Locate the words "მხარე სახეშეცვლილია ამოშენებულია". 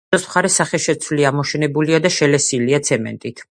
0.27-2.01